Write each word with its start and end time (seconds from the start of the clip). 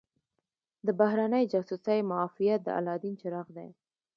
د 0.85 0.87
بهرنۍ 0.99 1.43
جاسوسۍ 1.53 1.99
معافیت 2.11 2.59
د 2.63 2.69
الله 2.77 2.95
دین 3.03 3.15
چراغ 3.21 3.47
دی. 3.57 3.69